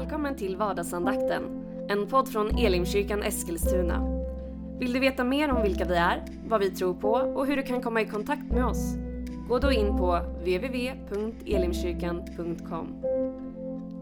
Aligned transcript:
Välkommen 0.00 0.36
till 0.36 0.56
vardagsandakten, 0.56 1.42
en 1.88 2.06
podd 2.06 2.28
från 2.28 2.58
Elimkyrkan 2.58 3.22
Eskilstuna. 3.22 4.02
Vill 4.78 4.92
du 4.92 5.00
veta 5.00 5.24
mer 5.24 5.52
om 5.52 5.62
vilka 5.62 5.84
vi 5.84 5.94
är, 5.94 6.24
vad 6.48 6.60
vi 6.60 6.70
tror 6.70 6.94
på 6.94 7.10
och 7.10 7.46
hur 7.46 7.56
du 7.56 7.62
kan 7.62 7.82
komma 7.82 8.00
i 8.00 8.06
kontakt 8.06 8.52
med 8.52 8.64
oss? 8.64 8.94
Gå 9.48 9.58
då 9.58 9.72
in 9.72 9.96
på 9.96 10.20
www.elimkyrkan.com. 10.38 12.86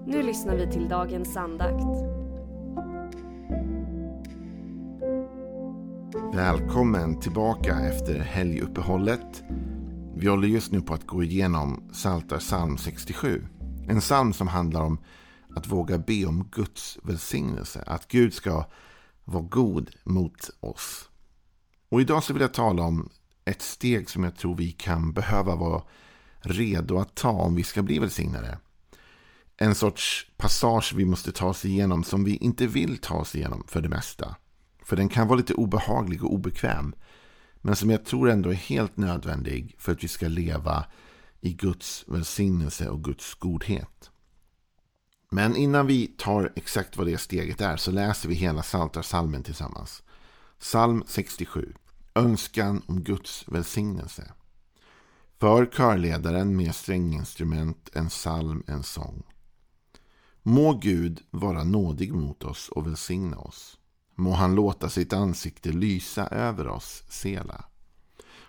Nu 0.06 0.22
lyssnar 0.22 0.56
vi 0.56 0.72
till 0.72 0.88
dagens 0.88 1.36
andakt. 1.36 1.84
Välkommen 6.34 7.20
tillbaka 7.20 7.80
efter 7.80 8.18
helguppehållet. 8.18 9.42
Vi 10.14 10.28
håller 10.28 10.48
just 10.48 10.72
nu 10.72 10.80
på 10.80 10.94
att 10.94 11.06
gå 11.06 11.22
igenom 11.22 11.82
Psaltar 11.92 12.38
psalm 12.38 12.76
67. 12.76 13.42
En 13.88 14.00
psalm 14.00 14.32
som 14.32 14.48
handlar 14.48 14.82
om 14.82 14.98
att 15.58 15.66
våga 15.66 15.98
be 15.98 16.26
om 16.26 16.48
Guds 16.52 16.98
välsignelse. 17.02 17.84
Att 17.86 18.08
Gud 18.08 18.34
ska 18.34 18.64
vara 19.24 19.42
god 19.42 19.90
mot 20.04 20.50
oss. 20.60 21.08
Och 21.88 22.00
idag 22.00 22.24
så 22.24 22.32
vill 22.32 22.42
jag 22.42 22.54
tala 22.54 22.82
om 22.82 23.08
ett 23.44 23.62
steg 23.62 24.10
som 24.10 24.24
jag 24.24 24.36
tror 24.36 24.56
vi 24.56 24.72
kan 24.72 25.12
behöva 25.12 25.56
vara 25.56 25.82
redo 26.40 26.98
att 26.98 27.14
ta 27.14 27.30
om 27.30 27.54
vi 27.54 27.62
ska 27.62 27.82
bli 27.82 27.98
välsignade. 27.98 28.58
En 29.56 29.74
sorts 29.74 30.26
passage 30.36 30.92
vi 30.96 31.04
måste 31.04 31.32
ta 31.32 31.46
oss 31.46 31.64
igenom 31.64 32.04
som 32.04 32.24
vi 32.24 32.36
inte 32.36 32.66
vill 32.66 32.98
ta 32.98 33.14
oss 33.14 33.34
igenom 33.34 33.64
för 33.68 33.80
det 33.80 33.88
mesta. 33.88 34.36
För 34.82 34.96
den 34.96 35.08
kan 35.08 35.28
vara 35.28 35.36
lite 35.36 35.54
obehaglig 35.54 36.24
och 36.24 36.34
obekväm. 36.34 36.94
Men 37.60 37.76
som 37.76 37.90
jag 37.90 38.04
tror 38.04 38.30
ändå 38.30 38.50
är 38.50 38.54
helt 38.54 38.96
nödvändig 38.96 39.74
för 39.78 39.92
att 39.92 40.04
vi 40.04 40.08
ska 40.08 40.28
leva 40.28 40.84
i 41.40 41.52
Guds 41.52 42.04
välsignelse 42.08 42.88
och 42.88 43.04
Guds 43.04 43.34
godhet. 43.34 44.10
Men 45.30 45.56
innan 45.56 45.86
vi 45.86 46.06
tar 46.06 46.52
exakt 46.56 46.96
vad 46.96 47.06
det 47.06 47.18
steget 47.18 47.60
är 47.60 47.76
så 47.76 47.90
läser 47.90 48.28
vi 48.28 48.34
hela 48.34 48.62
Psaltarpsalmen 48.62 49.42
tillsammans. 49.42 50.02
Psalm 50.58 51.04
67. 51.06 51.74
Önskan 52.14 52.82
om 52.86 53.02
Guds 53.02 53.44
välsignelse. 53.48 54.32
För 55.40 55.66
körledaren 55.66 56.56
med 56.56 56.74
stränginstrument 56.74 57.90
en 57.92 58.08
psalm, 58.08 58.62
en 58.66 58.82
sång. 58.82 59.22
Må 60.42 60.72
Gud 60.72 61.22
vara 61.30 61.64
nådig 61.64 62.12
mot 62.12 62.44
oss 62.44 62.68
och 62.68 62.86
välsigna 62.86 63.38
oss. 63.38 63.78
Må 64.14 64.32
han 64.32 64.54
låta 64.54 64.88
sitt 64.88 65.12
ansikte 65.12 65.72
lysa 65.72 66.26
över 66.26 66.68
oss, 66.68 67.04
Sela. 67.08 67.64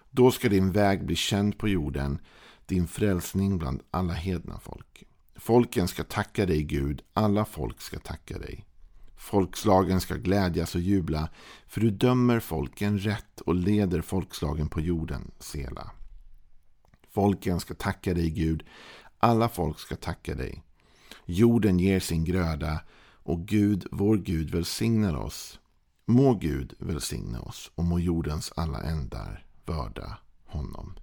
Då 0.09 0.31
ska 0.31 0.49
din 0.49 0.71
väg 0.71 1.05
bli 1.05 1.15
känd 1.15 1.57
på 1.57 1.67
jorden, 1.67 2.19
din 2.65 2.87
frälsning 2.87 3.57
bland 3.57 3.81
alla 3.91 4.13
hedna 4.13 4.59
folk. 4.59 5.03
Folken 5.39 5.87
ska 5.87 6.03
tacka 6.03 6.45
dig, 6.45 6.63
Gud, 6.63 7.01
alla 7.13 7.45
folk 7.45 7.81
ska 7.81 7.99
tacka 7.99 8.39
dig. 8.39 8.65
Folkslagen 9.15 10.01
ska 10.01 10.15
glädjas 10.15 10.75
och 10.75 10.81
jubla, 10.81 11.29
för 11.67 11.81
du 11.81 11.91
dömer 11.91 12.39
folken 12.39 12.99
rätt 12.99 13.41
och 13.41 13.55
leder 13.55 14.01
folkslagen 14.01 14.69
på 14.69 14.81
jorden, 14.81 15.31
Sela. 15.39 15.91
Folken 17.11 17.59
ska 17.59 17.73
tacka 17.73 18.13
dig, 18.13 18.29
Gud, 18.29 18.63
alla 19.17 19.49
folk 19.49 19.79
ska 19.79 19.95
tacka 19.95 20.35
dig. 20.35 20.63
Jorden 21.25 21.79
ger 21.79 21.99
sin 21.99 22.23
gröda, 22.25 22.81
och 23.23 23.47
Gud, 23.47 23.87
vår 23.91 24.17
Gud, 24.17 24.51
välsignar 24.51 25.15
oss. 25.15 25.59
Må 26.05 26.33
Gud 26.33 26.73
välsigna 26.79 27.41
oss, 27.41 27.71
och 27.75 27.85
må 27.85 27.99
jordens 27.99 28.53
alla 28.55 28.81
ändar 28.81 29.45
vörda 29.65 30.17
honom. 30.45 30.93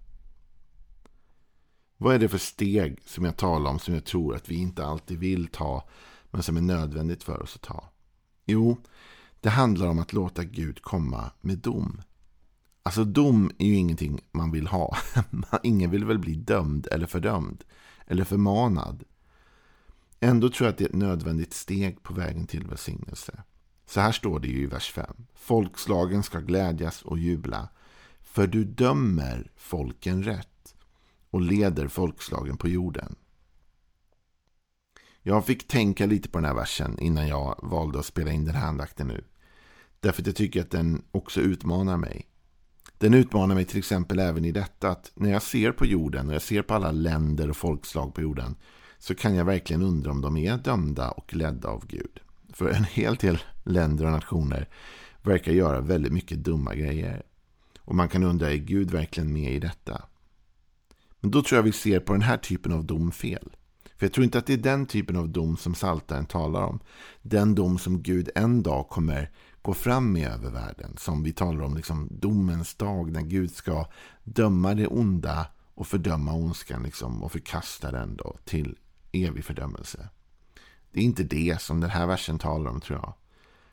Vad 1.96 2.14
är 2.14 2.18
det 2.18 2.28
för 2.28 2.38
steg 2.38 2.98
som 3.04 3.24
jag 3.24 3.36
talar 3.36 3.70
om 3.70 3.78
som 3.78 3.94
jag 3.94 4.04
tror 4.04 4.34
att 4.34 4.48
vi 4.48 4.54
inte 4.54 4.86
alltid 4.86 5.18
vill 5.18 5.46
ta 5.48 5.88
men 6.30 6.42
som 6.42 6.56
är 6.56 6.60
nödvändigt 6.60 7.22
för 7.22 7.42
oss 7.42 7.54
att 7.54 7.62
ta? 7.62 7.90
Jo, 8.44 8.76
det 9.40 9.50
handlar 9.50 9.88
om 9.88 9.98
att 9.98 10.12
låta 10.12 10.44
Gud 10.44 10.82
komma 10.82 11.30
med 11.40 11.58
dom. 11.58 12.02
Alltså 12.82 13.04
dom 13.04 13.50
är 13.58 13.66
ju 13.66 13.74
ingenting 13.74 14.20
man 14.32 14.50
vill 14.50 14.66
ha. 14.66 14.96
Ingen 15.62 15.90
vill 15.90 16.04
väl 16.04 16.18
bli 16.18 16.34
dömd 16.34 16.88
eller 16.92 17.06
fördömd 17.06 17.64
eller 18.06 18.24
förmanad. 18.24 19.04
Ändå 20.20 20.48
tror 20.48 20.66
jag 20.66 20.72
att 20.72 20.78
det 20.78 20.84
är 20.84 20.88
ett 20.88 20.94
nödvändigt 20.94 21.54
steg 21.54 22.02
på 22.02 22.14
vägen 22.14 22.46
till 22.46 22.66
välsignelse. 22.66 23.42
Så 23.86 24.00
här 24.00 24.12
står 24.12 24.40
det 24.40 24.48
ju 24.48 24.62
i 24.62 24.66
vers 24.66 24.90
5. 24.90 25.26
Folkslagen 25.34 26.22
ska 26.22 26.40
glädjas 26.40 27.02
och 27.02 27.18
jubla. 27.18 27.68
För 28.20 28.46
du 28.46 28.64
dömer 28.64 29.50
folken 29.56 30.22
rätt 30.22 30.55
och 31.36 31.42
leder 31.42 31.88
folkslagen 31.88 32.56
på 32.56 32.68
jorden. 32.68 33.14
Jag 35.22 35.46
fick 35.46 35.68
tänka 35.68 36.06
lite 36.06 36.28
på 36.28 36.38
den 36.38 36.44
här 36.44 36.54
versen 36.54 36.98
innan 36.98 37.28
jag 37.28 37.58
valde 37.62 37.98
att 37.98 38.06
spela 38.06 38.32
in 38.32 38.44
den 38.44 38.54
här 38.54 38.68
andakten 38.68 39.06
nu. 39.06 39.24
Därför 40.00 40.22
att 40.22 40.26
jag 40.26 40.36
tycker 40.36 40.60
att 40.60 40.70
den 40.70 41.02
också 41.10 41.40
utmanar 41.40 41.96
mig. 41.96 42.26
Den 42.98 43.14
utmanar 43.14 43.54
mig 43.54 43.64
till 43.64 43.78
exempel 43.78 44.18
även 44.18 44.44
i 44.44 44.52
detta 44.52 44.90
att 44.90 45.12
när 45.14 45.30
jag 45.30 45.42
ser 45.42 45.72
på 45.72 45.86
jorden 45.86 46.28
och 46.28 46.34
jag 46.34 46.42
ser 46.42 46.62
på 46.62 46.74
alla 46.74 46.92
länder 46.92 47.50
och 47.50 47.56
folkslag 47.56 48.14
på 48.14 48.22
jorden 48.22 48.56
så 48.98 49.14
kan 49.14 49.34
jag 49.34 49.44
verkligen 49.44 49.82
undra 49.82 50.10
om 50.10 50.20
de 50.20 50.36
är 50.36 50.56
dömda 50.56 51.10
och 51.10 51.34
ledda 51.34 51.68
av 51.68 51.86
Gud. 51.86 52.20
För 52.52 52.68
en 52.68 52.84
hel 52.84 53.16
del 53.16 53.38
länder 53.64 54.04
och 54.04 54.12
nationer 54.12 54.68
verkar 55.22 55.52
göra 55.52 55.80
väldigt 55.80 56.12
mycket 56.12 56.44
dumma 56.44 56.74
grejer. 56.74 57.22
Och 57.80 57.94
man 57.94 58.08
kan 58.08 58.22
undra, 58.22 58.50
är 58.50 58.56
Gud 58.56 58.90
verkligen 58.90 59.32
med 59.32 59.52
i 59.52 59.58
detta? 59.58 60.02
Men 61.20 61.30
då 61.30 61.42
tror 61.42 61.56
jag 61.56 61.62
vi 61.62 61.72
ser 61.72 62.00
på 62.00 62.12
den 62.12 62.22
här 62.22 62.36
typen 62.36 62.72
av 62.72 62.84
dom 62.84 63.12
fel. 63.12 63.56
För 63.96 64.06
jag 64.06 64.12
tror 64.12 64.24
inte 64.24 64.38
att 64.38 64.46
det 64.46 64.52
är 64.52 64.56
den 64.58 64.86
typen 64.86 65.16
av 65.16 65.28
dom 65.28 65.56
som 65.56 65.74
Saltaren 65.74 66.26
talar 66.26 66.62
om. 66.62 66.80
Den 67.22 67.54
dom 67.54 67.78
som 67.78 68.02
Gud 68.02 68.30
en 68.34 68.62
dag 68.62 68.88
kommer 68.88 69.30
gå 69.62 69.74
fram 69.74 70.12
med 70.12 70.28
över 70.28 70.50
världen. 70.50 70.96
Som 70.98 71.22
vi 71.22 71.32
talar 71.32 71.64
om, 71.64 71.76
liksom 71.76 72.08
domens 72.10 72.74
dag 72.74 73.12
när 73.12 73.22
Gud 73.22 73.54
ska 73.54 73.86
döma 74.24 74.74
det 74.74 74.86
onda 74.86 75.46
och 75.74 75.86
fördöma 75.86 76.32
ondskan 76.32 76.82
liksom, 76.82 77.22
och 77.22 77.32
förkasta 77.32 77.90
den 77.90 78.16
då 78.16 78.36
till 78.44 78.78
evig 79.12 79.44
fördömelse. 79.44 80.08
Det 80.92 81.00
är 81.00 81.04
inte 81.04 81.22
det 81.22 81.60
som 81.60 81.80
den 81.80 81.90
här 81.90 82.06
versen 82.06 82.38
talar 82.38 82.70
om 82.70 82.80
tror 82.80 82.98
jag. 82.98 83.14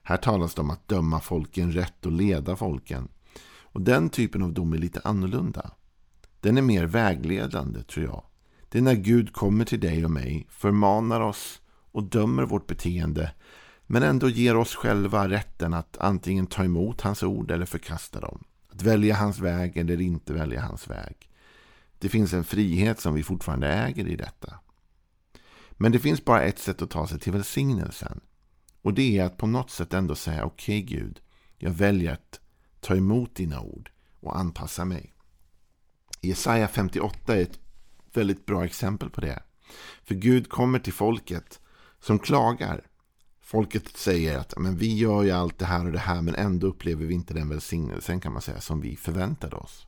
Här 0.04 0.18
talas 0.18 0.54
det 0.54 0.62
om 0.62 0.70
att 0.70 0.88
döma 0.88 1.20
folken 1.20 1.72
rätt 1.72 2.06
och 2.06 2.12
leda 2.12 2.56
folken. 2.56 3.08
Och 3.62 3.82
den 3.82 4.10
typen 4.10 4.42
av 4.42 4.54
dom 4.54 4.74
är 4.74 4.78
lite 4.78 5.02
annorlunda. 5.04 5.72
Den 6.44 6.58
är 6.58 6.62
mer 6.62 6.86
vägledande 6.86 7.84
tror 7.84 8.06
jag. 8.06 8.24
Det 8.70 8.78
är 8.78 8.82
när 8.82 8.94
Gud 8.94 9.34
kommer 9.34 9.66
till 9.66 9.80
dig 9.80 10.06
och 10.06 10.12
mig, 10.12 10.48
förmanar 10.50 11.22
oss 11.22 11.62
och 11.92 12.04
dömer 12.04 12.44
vårt 12.44 12.68
beteende 12.68 13.32
men 13.88 14.04
ändå 14.04 14.30
ger 14.30 14.56
oss 14.56 14.76
själva 14.76 15.30
rätten 15.30 15.74
att 15.74 15.98
antingen 15.98 16.48
ta 16.48 16.64
emot 16.64 17.02
hans 17.02 17.24
ord 17.24 17.52
eller 17.52 17.66
förkasta 17.66 18.20
dem. 18.20 18.44
Att 18.70 18.82
välja 18.82 19.16
hans 19.16 19.40
väg 19.40 19.78
eller 19.78 20.02
inte 20.02 20.34
välja 20.34 20.62
hans 20.62 20.88
väg. 20.88 21.30
Det 22.00 22.10
finns 22.10 22.34
en 22.34 22.44
frihet 22.44 23.00
som 23.00 23.14
vi 23.14 23.24
fortfarande 23.24 23.68
äger 23.68 24.08
i 24.08 24.16
detta. 24.16 24.60
Men 25.72 25.92
det 25.92 26.00
finns 26.00 26.26
bara 26.26 26.42
ett 26.42 26.60
sätt 26.60 26.82
att 26.82 26.90
ta 26.90 27.08
sig 27.08 27.20
till 27.20 27.34
välsignelsen. 27.34 28.20
Och 28.82 28.94
det 28.94 29.18
är 29.18 29.26
att 29.26 29.38
på 29.38 29.48
något 29.48 29.70
sätt 29.70 29.94
ändå 29.94 30.16
säga 30.16 30.46
okej 30.46 30.84
okay, 30.84 30.98
Gud, 30.98 31.22
jag 31.58 31.72
väljer 31.72 32.14
att 32.14 32.40
ta 32.80 32.96
emot 32.96 33.36
dina 33.36 33.62
ord 33.62 33.92
och 34.20 34.40
anpassa 34.40 34.86
mig. 34.86 35.13
Jesaja 36.28 36.68
58 36.68 37.36
är 37.36 37.42
ett 37.42 37.60
väldigt 38.14 38.46
bra 38.46 38.66
exempel 38.66 39.10
på 39.10 39.22
det. 39.22 39.44
För 40.04 40.16
Gud 40.16 40.50
kommer 40.50 40.80
till 40.80 40.94
folket 40.94 41.60
som 42.00 42.20
klagar. 42.20 42.88
Folket 43.42 43.98
säger 43.98 44.38
att 44.38 44.58
men 44.58 44.78
vi 44.78 44.96
gör 44.96 45.24
ju 45.24 45.32
allt 45.32 45.60
det 45.60 45.66
här 45.66 45.86
och 45.86 45.92
det 45.92 46.00
här 46.00 46.22
men 46.22 46.36
ändå 46.36 46.68
upplever 46.68 47.06
vi 47.06 47.14
inte 47.14 47.34
den 47.34 47.50
välsignelsen 47.50 48.20
kan 48.20 48.34
man 48.34 48.42
säga 48.42 48.62
som 48.62 48.82
vi 48.82 48.96
förväntade 48.96 49.56
oss. 49.56 49.88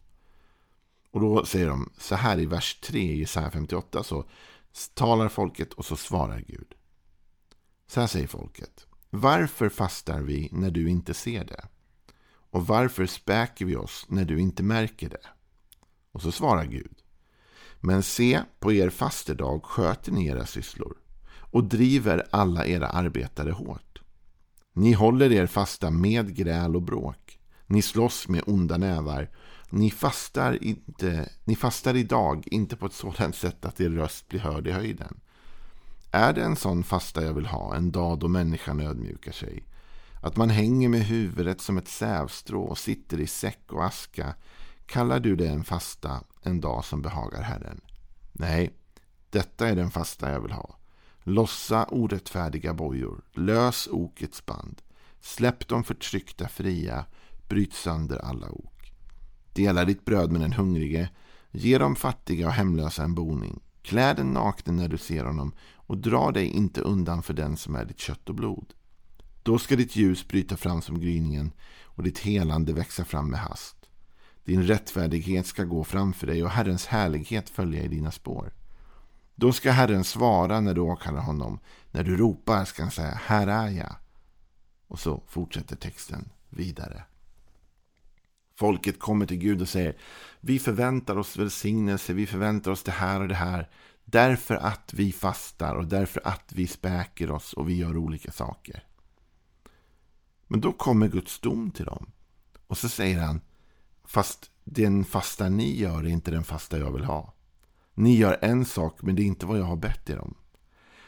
Och 1.11 1.21
då 1.21 1.45
säger 1.45 1.67
de 1.67 1.89
så 1.97 2.15
här 2.15 2.39
i 2.39 2.45
vers 2.45 2.79
3 2.83 2.99
i 2.99 3.19
Jesaja 3.19 3.51
58 3.51 4.03
så 4.03 4.25
talar 4.93 5.29
folket 5.29 5.73
och 5.73 5.85
så 5.85 5.95
svarar 5.95 6.39
Gud. 6.47 6.73
Så 7.87 7.99
här 7.99 8.07
säger 8.07 8.27
folket. 8.27 8.87
Varför 9.09 9.69
fastar 9.69 10.21
vi 10.21 10.49
när 10.51 10.71
du 10.71 10.89
inte 10.89 11.13
ser 11.13 11.45
det? 11.45 11.67
Och 12.49 12.67
varför 12.67 13.05
späker 13.05 13.65
vi 13.65 13.75
oss 13.75 14.05
när 14.09 14.25
du 14.25 14.39
inte 14.39 14.63
märker 14.63 15.09
det? 15.09 15.27
Och 16.15 16.21
så 16.21 16.31
svarar 16.31 16.65
Gud. 16.65 16.93
Men 17.79 18.03
se, 18.03 18.41
på 18.59 18.73
er 18.73 18.89
fastedag 18.89 19.63
sköter 19.63 20.11
ni 20.11 20.27
era 20.27 20.45
sysslor 20.45 20.97
och 21.51 21.63
driver 21.63 22.27
alla 22.31 22.65
era 22.65 22.87
arbetare 22.87 23.51
hårt. 23.51 24.01
Ni 24.73 24.93
håller 24.93 25.31
er 25.31 25.47
fasta 25.47 25.89
med 25.89 26.35
gräl 26.35 26.75
och 26.75 26.81
bråk. 26.81 27.39
Ni 27.67 27.81
slåss 27.81 28.27
med 28.27 28.43
onda 28.45 28.77
nävar. 28.77 29.29
Ni 29.69 29.91
fastar, 29.91 30.63
inte, 30.63 31.29
ni 31.43 31.55
fastar 31.55 31.95
idag 31.95 32.47
inte 32.47 32.75
på 32.75 32.85
ett 32.85 32.93
sådant 32.93 33.35
sätt 33.35 33.65
att 33.65 33.81
er 33.81 33.89
röst 33.89 34.27
blir 34.27 34.39
hörd 34.39 34.67
i 34.67 34.71
höjden. 34.71 35.19
Är 36.11 36.33
det 36.33 36.43
en 36.43 36.55
sån 36.55 36.83
fasta 36.83 37.23
jag 37.23 37.33
vill 37.33 37.45
ha, 37.45 37.75
en 37.75 37.91
dag 37.91 38.19
då 38.19 38.27
människan 38.27 38.79
ödmjukar 38.79 39.31
sig? 39.31 39.63
Att 40.21 40.35
man 40.35 40.49
hänger 40.49 40.89
med 40.89 41.05
huvudet 41.05 41.61
som 41.61 41.77
ett 41.77 41.87
sävstrå 41.87 42.63
och 42.63 42.77
sitter 42.77 43.19
i 43.19 43.27
säck 43.27 43.63
och 43.67 43.85
aska 43.85 44.35
Kallar 44.85 45.19
du 45.19 45.35
det 45.35 45.47
en 45.47 45.63
fasta 45.63 46.23
en 46.41 46.61
dag 46.61 46.85
som 46.85 47.01
behagar 47.01 47.41
Herren? 47.41 47.81
Nej, 48.31 48.73
detta 49.29 49.67
är 49.67 49.75
den 49.75 49.91
fasta 49.91 50.31
jag 50.31 50.41
vill 50.41 50.51
ha. 50.51 50.79
Lossa 51.23 51.85
orättfärdiga 51.85 52.73
bojor, 52.73 53.21
lös 53.33 53.87
okets 53.91 54.45
band. 54.45 54.81
Släpp 55.21 55.67
de 55.67 55.83
förtryckta 55.83 56.47
fria, 56.47 57.05
bryt 57.49 57.73
sönder 57.73 58.17
alla 58.17 58.51
ok. 58.51 58.91
Dela 59.53 59.85
ditt 59.85 60.05
bröd 60.05 60.31
med 60.31 60.41
den 60.41 60.53
hungrige, 60.53 61.09
ge 61.51 61.77
de 61.77 61.95
fattiga 61.95 62.47
och 62.47 62.53
hemlösa 62.53 63.03
en 63.03 63.15
boning. 63.15 63.59
Klä 63.81 64.13
den 64.13 64.33
nakne 64.33 64.73
när 64.73 64.87
du 64.87 64.97
ser 64.97 65.25
honom 65.25 65.53
och 65.75 65.97
dra 65.97 66.31
dig 66.31 66.45
inte 66.45 66.81
undan 66.81 67.23
för 67.23 67.33
den 67.33 67.57
som 67.57 67.75
är 67.75 67.85
ditt 67.85 67.99
kött 67.99 68.29
och 68.29 68.35
blod. 68.35 68.73
Då 69.43 69.57
ska 69.59 69.75
ditt 69.75 69.95
ljus 69.95 70.27
bryta 70.27 70.57
fram 70.57 70.81
som 70.81 70.99
gryningen 70.99 71.51
och 71.83 72.03
ditt 72.03 72.19
helande 72.19 72.73
växa 72.73 73.05
fram 73.05 73.29
med 73.29 73.39
hast. 73.39 73.84
Din 74.45 74.63
rättfärdighet 74.63 75.45
ska 75.45 75.63
gå 75.63 75.83
framför 75.83 76.27
dig 76.27 76.43
och 76.43 76.49
Herrens 76.49 76.85
härlighet 76.85 77.49
följa 77.49 77.83
i 77.83 77.87
dina 77.87 78.11
spår. 78.11 78.53
Då 79.35 79.53
ska 79.53 79.71
Herren 79.71 80.03
svara 80.03 80.59
när 80.59 80.73
du 80.73 80.81
åkallar 80.81 81.21
honom. 81.21 81.59
När 81.91 82.03
du 82.03 82.17
ropar 82.17 82.65
ska 82.65 82.81
han 82.81 82.91
säga 82.91 83.19
Här 83.25 83.47
är 83.47 83.69
jag. 83.69 83.95
Och 84.87 84.99
så 84.99 85.23
fortsätter 85.27 85.75
texten 85.75 86.29
vidare. 86.49 87.03
Folket 88.55 88.99
kommer 88.99 89.25
till 89.25 89.37
Gud 89.37 89.61
och 89.61 89.69
säger 89.69 89.97
Vi 90.39 90.59
förväntar 90.59 91.17
oss 91.17 91.37
välsignelse, 91.37 92.13
vi 92.13 92.25
förväntar 92.25 92.71
oss 92.71 92.83
det 92.83 92.91
här 92.91 93.21
och 93.21 93.27
det 93.27 93.35
här. 93.35 93.69
Därför 94.05 94.55
att 94.55 94.93
vi 94.93 95.11
fastar 95.11 95.75
och 95.75 95.87
därför 95.87 96.27
att 96.27 96.53
vi 96.53 96.67
späker 96.67 97.31
oss 97.31 97.53
och 97.53 97.69
vi 97.69 97.77
gör 97.77 97.97
olika 97.97 98.31
saker. 98.31 98.83
Men 100.47 100.61
då 100.61 100.71
kommer 100.71 101.07
Guds 101.07 101.39
dom 101.39 101.71
till 101.71 101.85
dem. 101.85 102.11
Och 102.67 102.77
så 102.77 102.89
säger 102.89 103.19
han 103.19 103.41
Fast 104.07 104.51
den 104.63 105.05
fasta 105.05 105.49
ni 105.49 105.77
gör 105.77 106.03
är 106.03 106.07
inte 106.07 106.31
den 106.31 106.43
fasta 106.43 106.79
jag 106.79 106.91
vill 106.91 107.03
ha. 107.03 107.33
Ni 107.93 108.15
gör 108.17 108.37
en 108.41 108.65
sak, 108.65 109.01
men 109.01 109.15
det 109.15 109.21
är 109.21 109.25
inte 109.25 109.45
vad 109.45 109.59
jag 109.59 109.63
har 109.63 109.75
bett 109.75 110.09
er 110.09 110.19
om. 110.19 110.35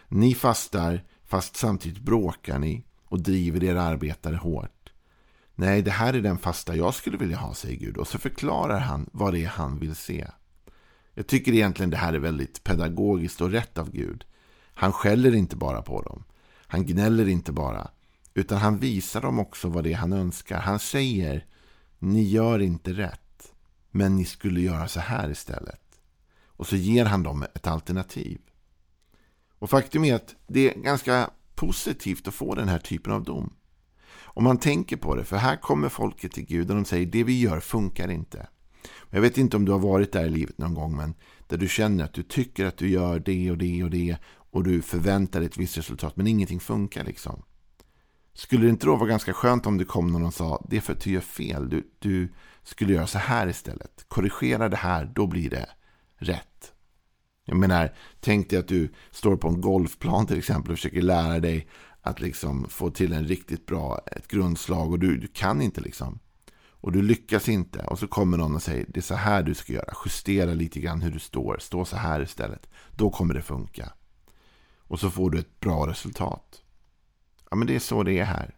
Ni 0.07 0.35
fastar, 0.35 1.03
fast 1.25 1.55
samtidigt 1.55 2.01
bråkar 2.01 2.59
ni 2.59 2.85
och 3.05 3.19
driver 3.19 3.63
era 3.63 3.81
arbetare 3.81 4.35
hårt. 4.35 4.91
Nej, 5.55 5.81
det 5.81 5.91
här 5.91 6.13
är 6.13 6.21
den 6.21 6.37
fasta 6.37 6.75
jag 6.75 6.93
skulle 6.93 7.17
vilja 7.17 7.37
ha, 7.37 7.53
säger 7.53 7.75
Gud. 7.75 7.97
Och 7.97 8.07
så 8.07 8.17
förklarar 8.17 8.79
han 8.79 9.09
vad 9.11 9.33
det 9.33 9.43
är 9.43 9.47
han 9.47 9.79
vill 9.79 9.95
se. 9.95 10.27
Jag 11.13 11.27
tycker 11.27 11.53
egentligen 11.53 11.89
det 11.89 11.97
här 11.97 12.13
är 12.13 12.19
väldigt 12.19 12.63
pedagogiskt 12.63 13.41
och 13.41 13.51
rätt 13.51 13.77
av 13.77 13.91
Gud. 13.91 14.25
Han 14.73 14.93
skäller 14.93 15.35
inte 15.35 15.55
bara 15.55 15.81
på 15.81 16.01
dem. 16.01 16.23
Han 16.67 16.85
gnäller 16.85 17.27
inte 17.27 17.51
bara. 17.51 17.91
Utan 18.33 18.57
han 18.57 18.77
visar 18.77 19.21
dem 19.21 19.39
också 19.39 19.69
vad 19.69 19.83
det 19.83 19.93
är 19.93 19.97
han 19.97 20.13
önskar. 20.13 20.59
Han 20.59 20.79
säger, 20.79 21.45
ni 21.99 22.23
gör 22.23 22.59
inte 22.59 22.93
rätt. 22.93 23.53
Men 23.91 24.15
ni 24.15 24.25
skulle 24.25 24.61
göra 24.61 24.87
så 24.87 24.99
här 24.99 25.29
istället. 25.29 25.81
Och 26.45 26.67
så 26.67 26.75
ger 26.75 27.05
han 27.05 27.23
dem 27.23 27.43
ett 27.55 27.67
alternativ. 27.67 28.41
Och 29.59 29.69
faktum 29.69 30.05
är 30.05 30.15
att 30.15 30.35
det 30.47 30.75
är 30.75 30.79
ganska 30.79 31.29
positivt 31.55 32.27
att 32.27 32.33
få 32.33 32.55
den 32.55 32.67
här 32.67 32.79
typen 32.79 33.13
av 33.13 33.23
dom. 33.23 33.53
Om 34.37 34.43
man 34.43 34.57
tänker 34.57 34.97
på 34.97 35.15
det, 35.15 35.23
för 35.23 35.37
här 35.37 35.55
kommer 35.55 35.89
folket 35.89 36.31
till 36.31 36.45
Gud 36.45 36.69
och 36.69 36.75
de 36.75 36.85
säger 36.85 37.05
det 37.05 37.23
vi 37.23 37.39
gör 37.39 37.59
funkar 37.59 38.11
inte. 38.11 38.47
Jag 39.09 39.21
vet 39.21 39.37
inte 39.37 39.57
om 39.57 39.65
du 39.65 39.71
har 39.71 39.79
varit 39.79 40.11
där 40.11 40.25
i 40.25 40.29
livet 40.29 40.57
någon 40.57 40.73
gång, 40.73 40.97
men 40.97 41.13
där 41.47 41.57
du 41.57 41.67
känner 41.67 42.03
att 42.03 42.13
du 42.13 42.23
tycker 42.23 42.65
att 42.65 42.77
du 42.77 42.89
gör 42.89 43.19
det 43.19 43.51
och 43.51 43.57
det 43.57 43.83
och 43.83 43.89
det 43.89 44.17
och 44.51 44.63
du 44.63 44.81
förväntar 44.81 45.39
dig 45.39 45.47
ett 45.47 45.57
visst 45.57 45.77
resultat, 45.77 46.15
men 46.15 46.27
ingenting 46.27 46.59
funkar 46.59 47.03
liksom. 47.03 47.43
Skulle 48.37 48.65
det 48.65 48.69
inte 48.69 48.85
då 48.85 48.95
vara 48.95 49.09
ganska 49.09 49.33
skönt 49.33 49.65
om 49.65 49.77
det 49.77 49.85
kom 49.85 50.07
någon 50.07 50.25
och 50.25 50.33
sa 50.33 50.65
det 50.69 50.77
är 50.77 50.81
för 50.81 50.93
att 50.93 51.01
du 51.01 51.11
gör 51.11 51.21
fel, 51.21 51.69
du, 51.69 51.91
du 51.99 52.33
skulle 52.63 52.93
göra 52.93 53.07
så 53.07 53.17
här 53.17 53.47
istället. 53.47 54.05
Korrigera 54.07 54.69
det 54.69 54.77
här, 54.77 55.11
då 55.15 55.27
blir 55.27 55.49
det 55.49 55.69
rätt. 56.17 56.73
Jag 57.45 57.57
menar, 57.57 57.93
tänk 58.19 58.49
dig 58.49 58.59
att 58.59 58.67
du 58.67 58.93
står 59.11 59.37
på 59.37 59.47
en 59.47 59.61
golfplan 59.61 60.27
till 60.27 60.37
exempel 60.37 60.71
och 60.71 60.77
försöker 60.77 61.01
lära 61.01 61.39
dig 61.39 61.67
att 62.01 62.21
liksom 62.21 62.69
få 62.69 62.89
till 62.89 63.13
en 63.13 63.27
riktigt 63.27 63.65
bra 63.65 63.99
ett 64.05 64.27
grundslag 64.27 64.91
och 64.91 64.99
du, 64.99 65.17
du 65.17 65.27
kan 65.27 65.61
inte 65.61 65.81
liksom. 65.81 66.19
Och 66.71 66.91
du 66.91 67.01
lyckas 67.01 67.49
inte. 67.49 67.79
Och 67.79 67.99
så 67.99 68.07
kommer 68.07 68.37
någon 68.37 68.55
och 68.55 68.63
säger 68.63 68.85
det 68.89 68.99
är 68.99 69.01
så 69.01 69.15
här 69.15 69.43
du 69.43 69.53
ska 69.53 69.73
göra. 69.73 69.93
Justera 70.05 70.53
lite 70.53 70.79
grann 70.79 71.01
hur 71.01 71.11
du 71.11 71.19
står. 71.19 71.57
Stå 71.59 71.85
så 71.85 71.95
här 71.95 72.21
istället. 72.21 72.69
Då 72.91 73.09
kommer 73.09 73.33
det 73.33 73.41
funka. 73.41 73.93
Och 74.77 74.99
så 74.99 75.09
får 75.09 75.31
du 75.31 75.39
ett 75.39 75.59
bra 75.59 75.87
resultat. 75.87 76.63
Ja, 77.49 77.55
men 77.55 77.67
det 77.67 77.75
är 77.75 77.79
så 77.79 78.03
det 78.03 78.19
är 78.19 78.25
här. 78.25 78.55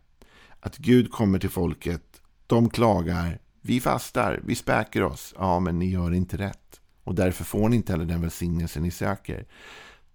Att 0.59 0.77
Gud 0.77 1.11
kommer 1.11 1.39
till 1.39 1.49
folket. 1.49 2.21
De 2.47 2.69
klagar. 2.69 3.39
Vi 3.61 3.79
fastar. 3.81 4.41
Vi 4.43 4.55
späker 4.55 5.03
oss. 5.03 5.33
Ja, 5.37 5.59
men 5.59 5.79
ni 5.79 5.89
gör 5.89 6.13
inte 6.13 6.37
rätt. 6.37 6.81
Och 7.03 7.15
därför 7.15 7.43
får 7.43 7.69
ni 7.69 7.75
inte 7.75 7.91
heller 7.91 8.05
den 8.05 8.21
välsignelse 8.21 8.79
ni 8.79 8.91
söker. 8.91 9.47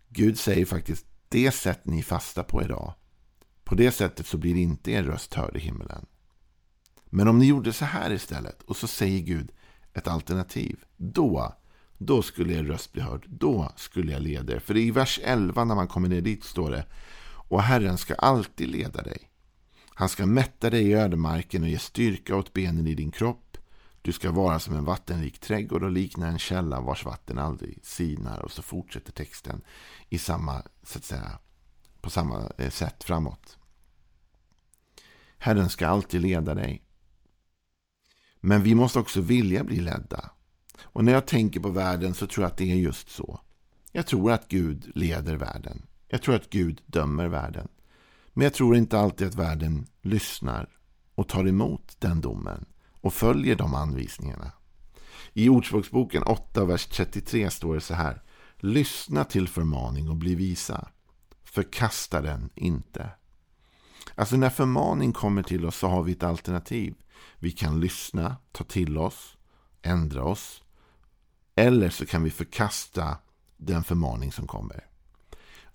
Gud 0.09 0.38
säger 0.38 0.65
faktiskt 0.65 1.06
det 1.29 1.50
sätt 1.50 1.87
ni 1.87 2.03
fastar 2.03 2.43
på 2.43 2.62
idag. 2.62 2.94
På 3.65 3.75
det 3.75 3.93
sättet 3.93 4.26
så 4.26 4.38
blir 4.38 4.56
inte 4.56 4.91
er 4.91 5.03
röst 5.03 5.35
hörd 5.35 5.56
i 5.56 5.61
himmelen. 5.61 6.06
Men 7.05 7.29
om 7.29 7.38
ni 7.38 7.47
gjorde 7.47 7.73
så 7.73 7.85
här 7.85 8.12
istället 8.12 8.62
och 8.62 8.77
så 8.77 8.87
säger 8.87 9.20
Gud 9.20 9.53
ett 9.93 10.09
alternativ. 10.09 10.85
Då, 10.97 11.55
då 11.99 12.23
skulle 12.23 12.55
er 12.55 12.65
röst 12.65 12.93
bli 12.93 13.03
hörd. 13.03 13.27
Då 13.29 13.73
skulle 13.77 14.12
jag 14.12 14.23
leda 14.23 14.55
er. 14.55 14.59
För 14.59 14.77
i 14.77 14.91
vers 14.91 15.20
11 15.23 15.65
när 15.65 15.75
man 15.75 15.88
kommer 15.88 16.09
ner 16.09 16.20
dit 16.20 16.44
står 16.44 16.70
det. 16.70 16.87
Och 17.49 17.62
Herren 17.62 17.99
ska 17.99 18.14
alltid 18.14 18.69
leda 18.69 19.02
dig. 19.02 19.31
Han 19.88 20.08
ska 20.08 20.26
mätta 20.26 20.70
dig 20.70 20.87
i 20.87 20.94
ödemarken 20.94 21.62
och 21.62 21.69
ge 21.69 21.79
styrka 21.79 22.37
åt 22.37 22.52
benen 22.52 22.87
i 22.87 22.94
din 22.94 23.11
kropp. 23.11 23.58
Du 24.02 24.12
ska 24.12 24.31
vara 24.31 24.58
som 24.58 24.75
en 24.75 24.85
vattenrik 24.85 25.38
trädgård 25.38 25.82
och 25.82 25.91
likna 25.91 26.26
en 26.26 26.38
källa 26.38 26.81
vars 26.81 27.05
vatten 27.05 27.38
aldrig 27.38 27.79
sinar. 27.82 28.38
Och 28.38 28.52
så 28.52 28.62
fortsätter 28.62 29.12
texten 29.12 29.62
i 30.08 30.19
samma, 30.19 30.62
så 30.82 30.99
att 30.99 31.05
säga, 31.05 31.38
på 32.00 32.11
samma 32.11 32.52
eh, 32.58 32.70
sätt 32.70 33.05
framåt. 33.05 33.58
Herren 35.38 35.70
ska 35.70 35.87
alltid 35.87 36.20
leda 36.20 36.55
dig. 36.55 36.82
Men 38.41 38.62
vi 38.62 38.75
måste 38.75 38.99
också 38.99 39.20
vilja 39.20 39.64
bli 39.64 39.81
ledda. 39.81 40.31
Och 40.82 41.05
när 41.05 41.12
jag 41.12 41.26
tänker 41.26 41.61
på 41.61 41.70
världen 41.70 42.14
så 42.14 42.26
tror 42.26 42.44
jag 42.44 42.50
att 42.50 42.58
det 42.58 42.73
är 42.73 42.76
just 42.76 43.11
så. 43.11 43.41
Jag 43.93 44.06
tror 44.06 44.32
att 44.32 44.49
Gud 44.49 44.91
leder 44.94 45.37
världen. 45.37 45.87
Jag 46.15 46.23
tror 46.23 46.35
att 46.35 46.51
Gud 46.51 46.83
dömer 46.87 47.29
världen. 47.29 47.69
Men 48.33 48.45
jag 48.45 48.55
tror 48.55 48.77
inte 48.77 48.99
alltid 48.99 49.27
att 49.27 49.35
världen 49.35 49.87
lyssnar 50.03 50.69
och 51.15 51.29
tar 51.29 51.49
emot 51.49 51.97
den 51.99 52.21
domen 52.21 52.65
och 53.01 53.15
följer 53.15 53.57
de 53.57 53.75
anvisningarna. 53.75 54.53
I 55.33 55.49
Ordspråksboken 55.49 56.23
8, 56.23 56.65
vers 56.65 56.87
33 56.87 57.51
står 57.51 57.75
det 57.75 57.81
så 57.81 57.95
här. 57.95 58.23
Lyssna 58.56 59.25
till 59.25 59.49
förmaning 59.49 60.09
och 60.09 60.17
bli 60.17 60.35
visa. 60.35 60.89
Förkasta 61.44 62.23
den 62.23 62.51
inte. 62.55 63.11
Alltså 64.15 64.37
när 64.37 64.51
förmaning 64.51 65.13
kommer 65.13 65.43
till 65.43 65.67
oss 65.67 65.77
så 65.77 65.89
har 65.89 66.03
vi 66.03 66.13
ett 66.13 66.23
alternativ. 66.23 66.94
Vi 67.39 67.51
kan 67.51 67.81
lyssna, 67.81 68.37
ta 68.53 68.65
till 68.65 68.99
oss, 68.99 69.37
ändra 69.83 70.25
oss. 70.25 70.63
Eller 71.55 71.91
så 71.91 72.06
kan 72.06 72.23
vi 72.23 72.31
förkasta 72.31 73.17
den 73.56 73.85
förmaning 73.85 74.33
som 74.33 74.47
kommer. 74.47 74.94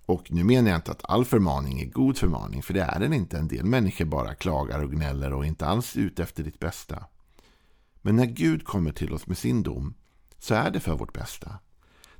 Och 0.06 0.32
nu 0.32 0.44
menar 0.44 0.70
jag 0.70 0.78
inte 0.78 0.90
att 0.90 1.10
all 1.10 1.24
förmaning 1.24 1.80
är 1.80 1.86
god 1.86 2.18
förmaning, 2.18 2.62
för 2.62 2.74
det 2.74 2.82
är 2.82 3.00
den 3.00 3.12
inte. 3.12 3.38
En 3.38 3.48
del 3.48 3.64
människor 3.64 4.04
bara 4.04 4.34
klagar 4.34 4.82
och 4.82 4.92
gnäller 4.92 5.32
och 5.32 5.44
är 5.44 5.48
inte 5.48 5.66
alls 5.66 5.96
ute 5.96 6.22
efter 6.22 6.44
ditt 6.44 6.58
bästa. 6.58 7.04
Men 8.02 8.16
när 8.16 8.26
Gud 8.26 8.64
kommer 8.64 8.92
till 8.92 9.12
oss 9.12 9.26
med 9.26 9.38
sin 9.38 9.62
dom 9.62 9.94
så 10.38 10.54
är 10.54 10.70
det 10.70 10.80
för 10.80 10.96
vårt 10.96 11.12
bästa. 11.12 11.58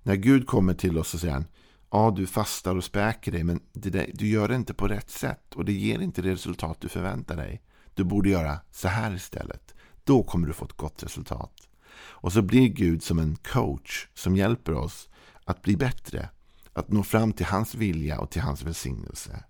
När 0.02 0.16
Gud 0.16 0.46
kommer 0.46 0.74
till 0.74 0.98
oss 0.98 1.14
och 1.14 1.20
säger 1.20 1.44
Ja, 1.90 2.14
du 2.16 2.26
fastar 2.26 2.76
och 2.76 2.84
späker 2.84 3.32
dig, 3.32 3.44
men 3.44 3.60
där, 3.72 4.10
du 4.14 4.28
gör 4.28 4.48
det 4.48 4.54
inte 4.54 4.74
på 4.74 4.88
rätt 4.88 5.10
sätt 5.10 5.54
och 5.54 5.64
det 5.64 5.72
ger 5.72 6.00
inte 6.00 6.22
det 6.22 6.32
resultat 6.32 6.80
du 6.80 6.88
förväntar 6.88 7.36
dig. 7.36 7.62
Du 7.94 8.04
borde 8.04 8.28
göra 8.28 8.58
så 8.70 8.88
här 8.88 9.14
istället. 9.14 9.74
Då 10.04 10.22
kommer 10.22 10.46
du 10.46 10.52
få 10.52 10.64
ett 10.64 10.76
gott 10.76 11.02
resultat. 11.02 11.68
Och 11.92 12.32
så 12.32 12.42
blir 12.42 12.68
Gud 12.68 13.02
som 13.02 13.18
en 13.18 13.36
coach 13.36 14.08
som 14.14 14.36
hjälper 14.36 14.74
oss 14.74 15.08
att 15.44 15.62
bli 15.62 15.76
bättre. 15.76 16.28
Att 16.72 16.92
nå 16.92 17.02
fram 17.02 17.32
till 17.32 17.46
hans 17.46 17.74
vilja 17.74 18.20
och 18.20 18.30
till 18.30 18.42
hans 18.42 18.62
välsignelse. 18.62 19.44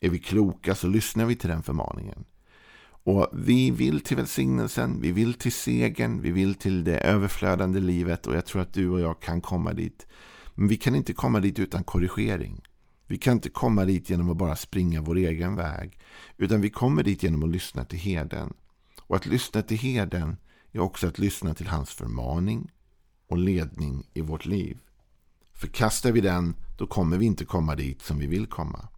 Är 0.00 0.10
vi 0.10 0.18
kloka 0.18 0.74
så 0.74 0.86
lyssnar 0.86 1.26
vi 1.26 1.36
till 1.36 1.50
den 1.50 1.62
förmaningen. 1.62 2.24
Och 3.02 3.28
vi 3.32 3.70
vill 3.70 4.00
till 4.00 4.16
välsignelsen, 4.16 5.00
vi 5.00 5.12
vill 5.12 5.34
till 5.34 5.52
segern, 5.52 6.22
vi 6.22 6.30
vill 6.30 6.54
till 6.54 6.84
det 6.84 6.98
överflödande 6.98 7.80
livet 7.80 8.26
och 8.26 8.36
jag 8.36 8.46
tror 8.46 8.62
att 8.62 8.72
du 8.72 8.88
och 8.88 9.00
jag 9.00 9.22
kan 9.22 9.40
komma 9.40 9.72
dit. 9.72 10.06
Men 10.54 10.68
vi 10.68 10.76
kan 10.76 10.94
inte 10.94 11.12
komma 11.12 11.40
dit 11.40 11.58
utan 11.58 11.84
korrigering. 11.84 12.60
Vi 13.06 13.18
kan 13.18 13.32
inte 13.32 13.48
komma 13.48 13.84
dit 13.84 14.10
genom 14.10 14.30
att 14.30 14.36
bara 14.36 14.56
springa 14.56 15.00
vår 15.00 15.16
egen 15.16 15.56
väg. 15.56 15.98
Utan 16.36 16.60
vi 16.60 16.70
kommer 16.70 17.02
dit 17.02 17.22
genom 17.22 17.42
att 17.42 17.50
lyssna 17.50 17.84
till 17.84 17.98
herden. 17.98 18.52
Och 19.00 19.16
att 19.16 19.26
lyssna 19.26 19.62
till 19.62 19.78
herden 19.78 20.36
är 20.72 20.80
också 20.80 21.06
att 21.06 21.18
lyssna 21.18 21.54
till 21.54 21.66
hans 21.66 21.90
förmaning 21.90 22.70
och 23.28 23.38
ledning 23.38 24.10
i 24.14 24.20
vårt 24.20 24.46
liv. 24.46 24.78
Förkastar 25.60 26.12
vi 26.12 26.20
den, 26.20 26.54
då 26.76 26.86
kommer 26.86 27.18
vi 27.18 27.26
inte 27.26 27.44
komma 27.44 27.74
dit 27.74 28.02
som 28.02 28.18
vi 28.18 28.26
vill 28.26 28.46
komma. 28.46 28.88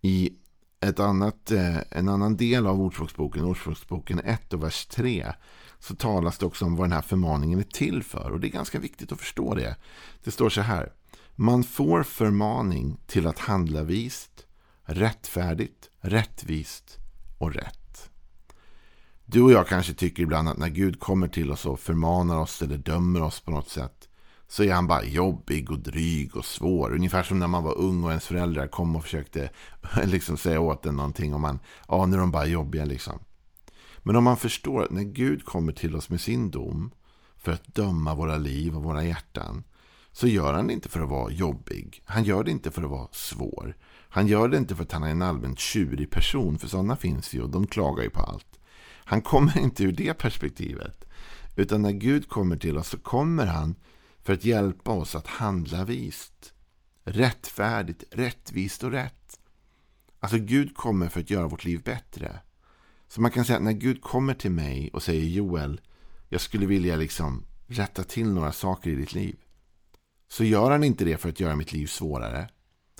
I 0.00 0.32
ett 0.80 1.00
annat, 1.00 1.50
eh, 1.50 1.76
en 1.90 2.08
annan 2.08 2.36
del 2.36 2.66
av 2.66 2.80
Ordspråksboken, 2.80 3.44
Ordspråksboken 3.44 4.20
1 4.20 4.52
och 4.52 4.62
vers 4.62 4.86
3, 4.86 5.32
så 5.78 5.94
talas 5.94 6.38
det 6.38 6.46
också 6.46 6.64
om 6.64 6.76
vad 6.76 6.84
den 6.84 6.92
här 6.92 7.02
förmaningen 7.02 7.58
är 7.58 7.62
till 7.62 8.02
för. 8.02 8.30
Och 8.30 8.40
det 8.40 8.46
är 8.46 8.50
ganska 8.50 8.78
viktigt 8.78 9.12
att 9.12 9.20
förstå 9.20 9.54
det. 9.54 9.76
Det 10.24 10.30
står 10.30 10.50
så 10.50 10.60
här. 10.60 10.92
Man 11.34 11.64
får 11.64 12.02
förmaning 12.02 13.00
till 13.06 13.26
att 13.26 13.38
handla 13.38 13.82
vist, 13.82 14.46
rättfärdigt, 14.82 15.90
rättvist 16.00 16.96
och 17.38 17.54
rätt. 17.54 18.10
Du 19.24 19.42
och 19.42 19.52
jag 19.52 19.66
kanske 19.66 19.94
tycker 19.94 20.22
ibland 20.22 20.48
att 20.48 20.58
när 20.58 20.68
Gud 20.68 21.00
kommer 21.00 21.28
till 21.28 21.50
oss 21.50 21.66
och 21.66 21.80
förmanar 21.80 22.38
oss 22.38 22.62
eller 22.62 22.78
dömer 22.78 23.22
oss 23.22 23.40
på 23.40 23.50
något 23.50 23.68
sätt 23.68 24.07
så 24.48 24.62
är 24.64 24.72
han 24.72 24.86
bara 24.86 25.04
jobbig 25.04 25.70
och 25.70 25.78
dryg 25.78 26.36
och 26.36 26.44
svår. 26.44 26.94
Ungefär 26.94 27.22
som 27.22 27.38
när 27.38 27.46
man 27.46 27.64
var 27.64 27.78
ung 27.78 28.04
och 28.04 28.10
ens 28.10 28.26
föräldrar 28.26 28.66
kom 28.66 28.96
och 28.96 29.02
försökte 29.02 29.50
liksom 30.04 30.36
säga 30.36 30.60
åt 30.60 30.86
en 30.86 30.96
någonting 30.96 31.34
och 31.34 31.40
man, 31.40 31.58
ja 31.88 32.06
nu 32.06 32.16
är 32.16 32.20
de 32.20 32.30
bara 32.30 32.46
jobbiga 32.46 32.84
liksom. 32.84 33.18
Men 33.98 34.16
om 34.16 34.24
man 34.24 34.36
förstår 34.36 34.82
att 34.82 34.90
när 34.90 35.02
Gud 35.02 35.44
kommer 35.44 35.72
till 35.72 35.96
oss 35.96 36.10
med 36.10 36.20
sin 36.20 36.50
dom 36.50 36.90
för 37.36 37.52
att 37.52 37.74
döma 37.74 38.14
våra 38.14 38.36
liv 38.36 38.76
och 38.76 38.82
våra 38.82 39.04
hjärtan 39.04 39.64
så 40.12 40.26
gör 40.26 40.52
han 40.52 40.66
det 40.66 40.72
inte 40.72 40.88
för 40.88 41.00
att 41.00 41.08
vara 41.08 41.30
jobbig. 41.30 42.02
Han 42.04 42.24
gör 42.24 42.44
det 42.44 42.50
inte 42.50 42.70
för 42.70 42.82
att 42.82 42.90
vara 42.90 43.08
svår. 43.12 43.76
Han 44.08 44.26
gör 44.26 44.48
det 44.48 44.56
inte 44.56 44.76
för 44.76 44.82
att 44.82 44.92
han 44.92 45.02
är 45.02 45.10
en 45.10 45.22
allmänt 45.22 45.58
tjurig 45.58 46.10
person, 46.10 46.58
för 46.58 46.68
sådana 46.68 46.96
finns 46.96 47.34
ju 47.34 47.42
och 47.42 47.50
de 47.50 47.66
klagar 47.66 48.02
ju 48.02 48.10
på 48.10 48.20
allt. 48.20 48.58
Han 49.04 49.22
kommer 49.22 49.58
inte 49.62 49.84
ur 49.84 49.92
det 49.92 50.14
perspektivet. 50.14 51.04
Utan 51.56 51.82
när 51.82 51.92
Gud 51.92 52.28
kommer 52.28 52.56
till 52.56 52.78
oss 52.78 52.88
så 52.88 52.98
kommer 52.98 53.46
han 53.46 53.74
för 54.28 54.32
att 54.32 54.44
hjälpa 54.44 54.90
oss 54.90 55.14
att 55.14 55.26
handla 55.26 55.84
vist. 55.84 56.52
Rättfärdigt, 57.04 58.04
rättvist 58.10 58.84
och 58.84 58.90
rätt. 58.90 59.40
Alltså 60.20 60.38
Gud 60.38 60.74
kommer 60.76 61.08
för 61.08 61.20
att 61.20 61.30
göra 61.30 61.48
vårt 61.48 61.64
liv 61.64 61.82
bättre. 61.82 62.40
Så 63.08 63.20
man 63.20 63.30
kan 63.30 63.44
säga 63.44 63.56
att 63.56 63.64
när 63.64 63.72
Gud 63.72 64.02
kommer 64.02 64.34
till 64.34 64.50
mig 64.50 64.90
och 64.92 65.02
säger 65.02 65.24
Joel, 65.24 65.80
jag 66.28 66.40
skulle 66.40 66.66
vilja 66.66 66.96
liksom 66.96 67.44
rätta 67.66 68.04
till 68.04 68.32
några 68.32 68.52
saker 68.52 68.90
i 68.90 68.94
ditt 68.94 69.12
liv. 69.12 69.36
Så 70.28 70.44
gör 70.44 70.70
han 70.70 70.84
inte 70.84 71.04
det 71.04 71.16
för 71.16 71.28
att 71.28 71.40
göra 71.40 71.56
mitt 71.56 71.72
liv 71.72 71.86
svårare. 71.86 72.48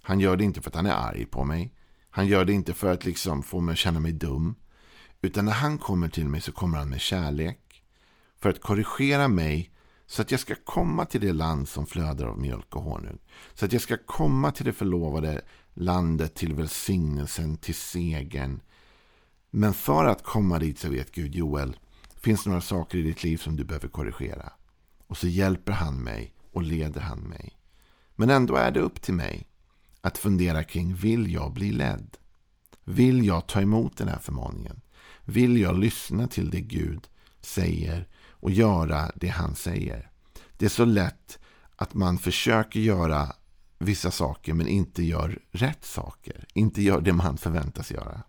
Han 0.03 0.21
gör 0.21 0.37
det 0.37 0.45
inte 0.45 0.61
för 0.63 0.71
att 0.71 0.77
han 0.77 0.87
är 0.87 1.09
arg 1.09 1.27
på 1.27 1.45
mig. 1.45 1.75
Han 2.11 2.27
gör 2.27 2.45
det 2.45 2.53
inte 2.53 2.75
för 2.75 2.93
att 2.93 3.05
liksom 3.05 3.43
få 3.43 3.61
mig 3.61 3.73
att 3.73 3.79
känna 3.79 4.01
mig 4.01 4.13
dum. 4.13 4.55
Utan 5.21 5.45
när 5.45 5.53
han 5.53 5.79
kommer 5.79 6.09
till 6.09 6.29
mig 6.29 6.41
så 6.41 6.53
kommer 6.53 6.79
han 6.79 6.89
med 6.89 7.01
kärlek. 7.01 7.83
För 8.37 8.51
att 8.51 8.61
korrigera 8.61 9.29
mig 9.29 9.73
så 10.11 10.23
att 10.23 10.31
jag 10.31 10.41
ska 10.41 10.55
komma 10.55 11.05
till 11.05 11.21
det 11.21 11.33
land 11.33 11.69
som 11.69 11.87
flödar 11.87 12.27
av 12.27 12.39
mjölk 12.39 12.77
och 12.77 12.83
honung. 12.83 13.19
Så 13.55 13.65
att 13.65 13.73
jag 13.73 13.83
ska 13.83 13.97
komma 14.07 14.53
till 14.53 14.65
det 14.65 14.73
förlovade 14.73 15.41
landet, 15.75 16.35
till 16.35 16.55
välsignelsen, 16.55 17.57
till 17.57 17.75
segern. 17.75 18.61
Men 19.51 19.75
för 19.75 20.05
att 20.05 20.23
komma 20.23 20.59
dit 20.59 20.79
så 20.79 20.91
vet 20.91 21.13
Gud, 21.13 21.35
Joel, 21.35 21.77
finns 22.15 22.45
det 22.45 22.51
några 22.51 22.61
saker 22.61 22.99
i 22.99 23.03
ditt 23.03 23.25
liv 23.25 23.37
som 23.37 23.57
du 23.57 23.65
behöver 23.65 23.89
korrigera. 23.89 24.53
Och 25.07 25.17
så 25.17 25.27
hjälper 25.29 25.73
han 25.73 25.97
mig 25.97 26.35
och 26.53 26.63
leder 26.63 27.01
han 27.01 27.19
mig. 27.19 27.59
Men 28.17 28.31
ändå 28.31 28.57
är 28.57 28.71
det 28.71 28.81
upp 28.81 29.03
till 29.03 29.15
mig 29.15 29.47
att 30.01 30.19
fundera 30.19 30.65
kring, 30.65 30.95
vill 30.95 31.33
jag 31.33 31.53
bli 31.53 31.73
ledd? 31.73 32.17
Vill 32.85 33.27
jag 33.27 33.47
ta 33.47 33.61
emot 33.61 33.97
den 33.97 34.09
här 34.09 34.19
förmaningen? 34.19 34.81
Vill 35.25 35.61
jag 35.61 35.79
lyssna 35.79 36.29
till 36.29 36.51
det 36.51 36.61
Gud 36.61 37.09
säger 37.41 38.09
och 38.41 38.51
göra 38.51 39.11
det 39.15 39.29
han 39.29 39.55
säger? 39.55 40.11
Det 40.57 40.65
är 40.65 40.71
så 40.71 40.85
lätt 40.85 41.39
att 41.77 41.95
man 41.95 42.19
försöker 42.19 42.81
göra 42.81 43.33
vissa 43.79 44.11
saker 44.11 44.55
men 44.55 44.69
inte 44.69 45.03
gör 45.03 45.39
rätt 45.51 45.85
saker. 45.85 46.47
Inte 46.55 46.83
gör 46.83 47.01
det 47.01 47.13
man 47.13 47.39
förväntas 47.39 47.91
göra. 47.91 48.23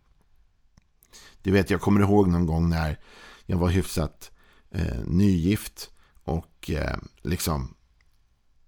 Du 1.42 1.52
vet, 1.52 1.70
jag 1.70 1.82
kommer 1.82 2.02
ihåg 2.02 2.28
någon 2.28 2.46
gång 2.46 2.70
när 2.70 3.00
jag 3.46 3.58
var 3.58 3.70
hyfsat 3.70 4.32
eh, 4.72 5.00
nygift 5.06 5.90
och 6.24 6.70
eh, 6.70 6.98
liksom 7.22 7.76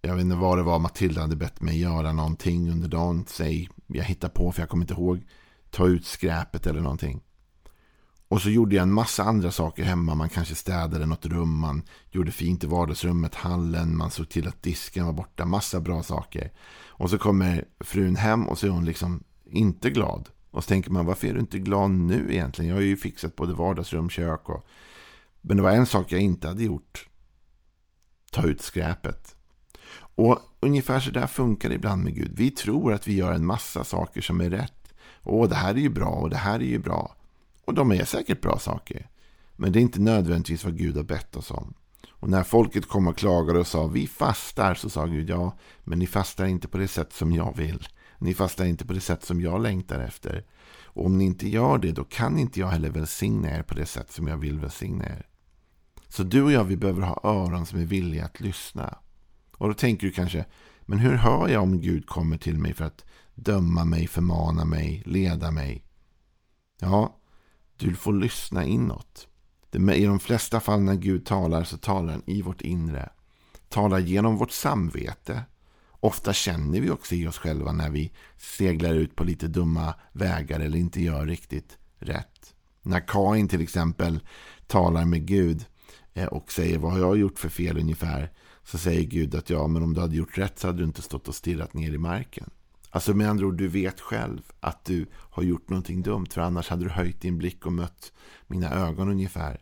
jag 0.02 0.16
vet 0.16 0.22
inte 0.22 0.36
vad 0.36 0.58
det 0.58 0.64
var 0.64 0.80
Matilda 0.80 1.22
hade 1.22 1.36
bett 1.36 1.62
mig 1.62 1.80
göra 1.80 2.14
någonting 2.14 2.72
under 2.72 2.88
dagen. 2.88 3.26
Säg, 3.28 3.70
jag 3.88 4.04
hittar 4.04 4.30
på 4.30 4.52
för 4.52 4.62
jag 4.62 4.70
kommer 4.70 4.84
inte 4.84 4.94
ihåg. 4.94 5.24
Ta 5.70 5.88
ut 5.88 6.06
skräpet 6.06 6.68
eller 6.68 6.82
någonting. 6.82 7.22
Och 8.32 8.42
så 8.42 8.50
gjorde 8.50 8.76
jag 8.76 8.84
en 8.84 8.94
massa 8.94 9.24
andra 9.24 9.52
saker 9.52 9.84
hemma. 9.84 10.16
Man 10.16 10.30
kanske 10.30 10.56
städade 10.56 11.06
något 11.06 11.26
rum. 11.26 11.60
Man 11.60 11.84
gjorde 12.12 12.32
fint 12.32 12.64
i 12.64 12.68
vardagsrummet, 12.68 13.36
hallen. 13.36 13.98
Man 13.98 14.12
såg 14.12 14.30
till 14.30 14.48
att 14.48 14.64
disken 14.64 15.06
var 15.06 15.14
borta. 15.14 15.46
Massa 15.46 15.80
bra 15.80 16.04
saker. 16.04 16.52
Och 16.88 17.10
så 17.10 17.18
kommer 17.18 17.66
frun 17.80 18.16
hem 18.16 18.48
och 18.48 18.58
så 18.58 18.68
är 18.68 18.72
hon 18.72 18.86
liksom 18.86 19.24
inte 19.46 19.90
glad. 19.90 20.30
Och 20.52 20.64
så 20.64 20.68
tänker 20.68 20.92
man, 20.92 21.06
varför 21.06 21.28
är 21.28 21.34
du 21.34 21.40
inte 21.40 21.60
glad 21.60 21.92
nu 21.92 22.28
egentligen? 22.30 22.70
Jag 22.70 22.76
har 22.76 22.82
ju 22.82 22.98
fixat 22.98 23.36
både 23.36 23.54
vardagsrum, 23.54 24.10
kök 24.10 24.50
och... 24.50 24.68
Men 25.42 25.58
det 25.58 25.64
var 25.64 25.72
en 25.72 25.86
sak 25.86 26.12
jag 26.12 26.22
inte 26.22 26.48
hade 26.48 26.64
gjort. 26.64 27.08
Ta 28.32 28.44
ut 28.44 28.62
skräpet. 28.62 29.36
Och 30.16 30.40
ungefär 30.60 31.00
så 31.00 31.12
där 31.12 31.28
funkar 31.28 31.70
det 31.70 31.76
ibland 31.76 32.04
med 32.04 32.16
Gud. 32.16 32.32
Vi 32.36 32.52
tror 32.52 32.94
att 32.94 33.08
vi 33.08 33.16
gör 33.16 33.34
en 33.34 33.46
massa 33.46 33.84
saker 33.84 34.22
som 34.22 34.42
är 34.42 34.50
rätt. 34.50 34.94
Åh, 35.24 35.50
det 35.50 35.56
här 35.56 35.74
är 35.74 35.80
ju 35.80 35.90
bra 35.90 36.10
och 36.10 36.30
det 36.30 36.38
här 36.38 36.60
är 36.60 36.66
ju 36.66 36.80
bra. 36.80 37.16
Och 37.72 37.76
de 37.76 37.92
är 37.92 38.06
säkert 38.06 38.42
bra 38.42 38.60
saker. 38.60 39.10
Men 39.56 39.72
det 39.72 39.80
är 39.80 39.82
inte 39.82 40.02
nödvändigtvis 40.02 40.64
vad 40.64 40.78
Gud 40.78 40.96
har 40.96 41.04
bett 41.04 41.36
oss 41.36 41.52
om. 41.52 41.74
Och 42.10 42.30
när 42.30 42.44
folket 42.44 42.88
kom 42.88 43.08
och 43.08 43.18
klagade 43.18 43.60
och 43.60 43.68
sa 43.68 43.88
vi 43.88 44.08
fastar 44.08 44.76
så 44.76 44.90
sa 44.90 45.06
Gud 45.06 45.30
ja, 45.30 45.58
men 45.84 46.00
ni 46.00 46.08
fastar 46.08 46.46
inte 46.46 46.68
på 46.68 46.78
det 46.78 46.88
sätt 46.88 47.14
som 47.14 47.32
jag 47.32 47.58
vill. 47.58 47.88
Ni 48.18 48.34
fastar 48.34 48.66
inte 48.66 48.86
på 48.86 48.94
det 48.94 49.00
sätt 49.00 49.24
som 49.24 49.42
jag 49.42 49.62
längtar 49.62 50.00
efter. 50.00 50.46
Och 50.84 51.06
om 51.06 51.18
ni 51.18 51.26
inte 51.26 51.50
gör 51.50 51.78
det 51.78 51.92
då 51.92 52.04
kan 52.04 52.40
inte 52.40 52.60
jag 52.60 52.68
heller 52.68 52.90
välsigna 52.90 53.58
er 53.58 53.64
på 53.64 53.74
det 53.74 53.86
sätt 53.86 54.12
som 54.12 54.28
jag 54.28 54.38
vill 54.38 54.60
välsigna 54.60 55.06
er. 55.06 55.28
Så 56.08 56.24
du 56.24 56.44
och 56.44 56.52
jag 56.52 56.64
vi 56.64 56.78
behöver 56.78 57.02
ha 57.02 57.22
öron 57.24 57.66
som 57.66 57.80
är 57.80 57.86
villiga 57.86 58.26
att 58.26 58.40
lyssna. 58.40 58.98
Och 59.58 59.68
då 59.68 59.74
tänker 59.74 60.08
du 60.08 60.14
kanske, 60.14 60.46
men 60.82 61.00
hur 61.00 61.16
hör 61.16 61.48
jag 61.48 61.64
om 61.64 61.82
Gud 61.82 62.08
kommer 62.08 62.38
till 62.38 62.58
mig 62.58 62.74
för 62.74 62.86
att 62.86 63.06
döma 63.36 63.86
mig, 63.86 64.08
förmana 64.08 64.66
mig, 64.66 65.04
leda 65.06 65.52
mig? 65.52 65.86
Ja, 66.80 67.18
du 67.82 67.96
får 67.96 68.14
lyssna 68.14 68.66
inåt. 68.66 69.28
I 69.74 70.06
de 70.06 70.20
flesta 70.20 70.60
fall 70.60 70.82
när 70.82 70.96
Gud 70.96 71.26
talar 71.26 71.64
så 71.64 71.78
talar 71.78 72.12
han 72.12 72.24
i 72.26 72.42
vårt 72.42 72.62
inre. 72.62 73.10
Talar 73.70 74.00
genom 74.00 74.38
vårt 74.38 74.52
samvete. 74.52 75.44
Ofta 75.90 76.34
känner 76.34 76.82
vi 76.82 76.90
också 76.90 77.16
i 77.16 77.28
oss 77.28 77.38
själva 77.38 77.72
när 77.72 77.90
vi 77.90 78.12
seglar 78.38 78.94
ut 78.94 79.16
på 79.16 79.24
lite 79.24 79.48
dumma 79.48 79.94
vägar 80.12 80.60
eller 80.60 80.78
inte 80.78 81.02
gör 81.02 81.26
riktigt 81.26 81.78
rätt. 81.98 82.54
När 82.82 83.08
Kain 83.08 83.48
till 83.48 83.62
exempel 83.62 84.20
talar 84.68 85.06
med 85.06 85.26
Gud 85.26 85.66
eh, 86.14 86.26
och 86.26 86.52
säger 86.52 86.78
vad 86.78 86.92
har 86.92 87.00
jag 87.00 87.18
gjort 87.18 87.40
för 87.40 87.50
fel 87.50 87.78
ungefär. 87.78 88.32
Så 88.64 88.78
säger 88.78 89.04
Gud 89.04 89.36
att 89.36 89.50
ja, 89.50 89.68
men 89.68 89.84
om 89.84 89.94
du 89.94 90.02
hade 90.02 90.16
gjort 90.16 90.38
rätt 90.38 90.60
så 90.60 90.68
hade 90.68 90.80
du 90.80 90.84
inte 90.84 91.02
stått 91.02 91.28
och 91.28 91.36
stirrat 91.36 91.74
ner 91.74 91.94
i 91.94 91.98
marken. 91.98 92.50
Alltså 92.92 93.14
med 93.14 93.30
andra 93.30 93.46
ord, 93.46 93.58
du 93.58 93.68
vet 93.68 94.00
själv 94.00 94.42
att 94.60 94.86
du 94.86 95.06
har 95.14 95.44
gjort 95.44 95.70
någonting 95.70 96.02
dumt. 96.02 96.28
För 96.32 96.42
annars 96.42 96.70
hade 96.70 96.84
du 96.84 96.90
höjt 96.90 97.22
din 97.22 97.38
blick 97.38 97.66
och 97.66 97.74
mött 97.74 98.12
mina 98.48 98.70
ögon 98.70 99.10
ungefär. 99.10 99.62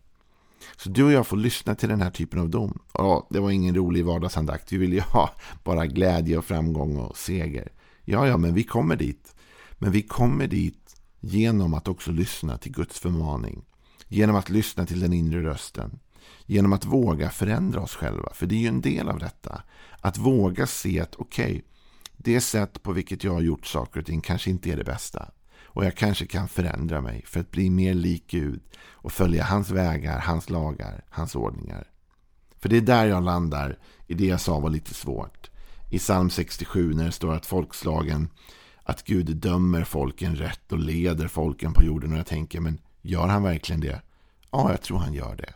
Så 0.78 0.90
du 0.90 1.04
och 1.04 1.12
jag 1.12 1.28
får 1.28 1.38
lyssna 1.38 1.76
till 1.76 1.90
den 1.90 2.02
här 2.02 2.12
typen 2.12 2.40
av 2.40 2.50
dom. 2.50 2.80
Ja, 2.94 3.28
det 3.30 3.40
var 3.40 3.52
ingen 3.52 3.76
rolig 3.76 4.06
vardagsandakt. 4.06 4.72
Vi 4.72 4.78
vill 4.78 4.94
ju 4.94 5.00
ha 5.00 5.34
bara 5.64 5.86
glädje 5.86 6.38
och 6.38 6.46
framgång 6.46 6.98
och 6.98 7.18
seger. 7.18 7.72
Ja, 8.06 8.28
ja, 8.28 8.38
men 8.38 8.54
vi 8.54 8.64
kommer 8.64 8.96
dit. 8.96 9.36
Men 9.78 9.92
vi 9.92 10.02
kommer 10.02 10.48
dit 10.48 10.96
genom 11.20 11.74
att 11.74 11.88
också 11.88 12.12
lyssna 12.12 12.58
till 12.58 12.72
Guds 12.72 13.00
förmaning. 13.00 13.66
Genom 14.08 14.36
att 14.36 14.50
lyssna 14.50 14.86
till 14.86 15.00
den 15.00 15.14
inre 15.14 15.44
rösten. 15.44 16.00
Genom 16.46 16.74
att 16.74 16.86
våga 16.86 17.30
förändra 17.30 17.82
oss 17.82 17.96
själva. 17.96 18.30
För 18.34 18.46
det 18.46 18.56
är 18.56 18.60
ju 18.60 18.68
en 18.68 18.82
del 18.82 19.10
av 19.10 19.20
detta. 19.20 19.64
Att 20.02 20.18
våga 20.18 20.68
se 20.68 21.00
att 21.00 21.16
okej, 21.16 21.52
okay, 21.52 21.62
det 22.24 22.42
sätt 22.42 22.84
på 22.84 22.92
vilket 22.92 23.24
jag 23.24 23.34
har 23.34 23.42
gjort 23.42 23.66
saker 23.66 24.00
och 24.00 24.06
ting 24.06 24.22
kanske 24.22 24.50
inte 24.50 24.72
är 24.72 24.78
det 24.78 24.84
bästa. 24.84 25.32
Och 25.64 25.86
jag 25.86 25.96
kanske 25.96 26.26
kan 26.26 26.48
förändra 26.48 27.02
mig 27.02 27.24
för 27.26 27.40
att 27.40 27.52
bli 27.52 27.70
mer 27.70 27.94
lik 27.94 28.24
Gud 28.28 28.62
och 28.92 29.12
följa 29.12 29.44
hans 29.44 29.72
vägar, 29.72 30.20
hans 30.20 30.50
lagar, 30.50 31.04
hans 31.10 31.36
ordningar. 31.36 31.88
För 32.58 32.70
det 32.70 32.78
är 32.78 32.82
där 32.82 33.06
jag 33.06 33.24
landar 33.24 33.78
i 34.08 34.14
det 34.14 34.26
jag 34.26 34.42
sa 34.42 34.60
var 34.60 34.70
lite 34.70 34.94
svårt. 34.94 35.50
I 35.90 36.00
psalm 36.00 36.30
67 36.30 36.94
när 36.94 37.06
det 37.06 37.12
står 37.12 37.34
att 37.34 37.46
folkslagen, 37.46 38.30
att 38.84 39.04
Gud 39.04 39.38
dömer 39.38 39.84
folken 39.84 40.36
rätt 40.36 40.72
och 40.72 40.80
leder 40.80 41.28
folken 41.28 41.74
på 41.74 41.84
jorden. 41.84 42.14
Och 42.14 42.20
jag 42.20 42.26
tänker, 42.26 42.60
men 42.60 42.82
gör 43.02 43.28
han 43.28 43.44
verkligen 43.44 43.82
det? 43.82 44.02
Ja, 44.52 44.72
jag 44.72 44.82
tror 44.82 44.98
han 44.98 45.14
gör 45.14 45.36
det. 45.36 45.54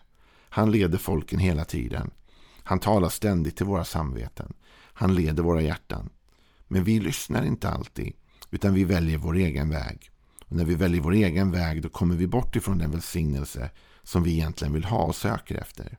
Han 0.50 0.72
leder 0.72 0.98
folken 0.98 1.40
hela 1.40 1.66
tiden. 1.66 2.12
Han 2.64 2.80
talar 2.80 3.10
ständigt 3.10 3.58
till 3.58 3.66
våra 3.66 3.86
samveten. 3.86 4.54
Han 4.94 5.16
leder 5.16 5.44
våra 5.44 5.62
hjärtan. 5.62 6.10
Men 6.74 6.84
vi 6.84 7.00
lyssnar 7.00 7.46
inte 7.46 7.70
alltid, 7.70 8.14
utan 8.52 8.74
vi 8.74 8.84
väljer 8.84 9.18
vår 9.18 9.36
egen 9.36 9.70
väg. 9.70 10.12
Och 10.46 10.56
när 10.56 10.66
vi 10.66 10.76
väljer 10.76 11.02
vår 11.02 11.12
egen 11.12 11.52
väg 11.52 11.82
då 11.82 11.90
kommer 11.90 12.16
vi 12.16 12.28
bort 12.28 12.56
ifrån 12.56 12.78
den 12.78 12.92
välsignelse 12.92 13.70
som 14.04 14.24
vi 14.24 14.32
egentligen 14.32 14.74
vill 14.74 14.84
ha 14.84 15.04
och 15.04 15.16
söker 15.16 15.56
efter. 15.56 15.98